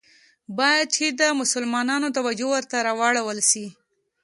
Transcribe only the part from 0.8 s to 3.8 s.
چي د مسلمانانو توجه ورته راوړوله سي.